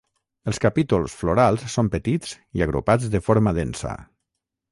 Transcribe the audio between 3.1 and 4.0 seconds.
de forma densa.